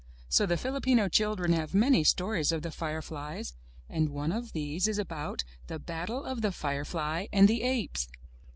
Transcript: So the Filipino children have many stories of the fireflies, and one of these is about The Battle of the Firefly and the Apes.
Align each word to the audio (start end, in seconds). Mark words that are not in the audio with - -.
So 0.29 0.47
the 0.47 0.57
Filipino 0.57 1.07
children 1.07 1.53
have 1.53 1.75
many 1.75 2.03
stories 2.03 2.51
of 2.51 2.63
the 2.63 2.71
fireflies, 2.71 3.53
and 3.87 4.09
one 4.09 4.31
of 4.31 4.51
these 4.51 4.87
is 4.87 4.97
about 4.97 5.43
The 5.67 5.77
Battle 5.77 6.25
of 6.25 6.41
the 6.41 6.51
Firefly 6.51 7.27
and 7.31 7.47
the 7.47 7.61
Apes. 7.61 8.07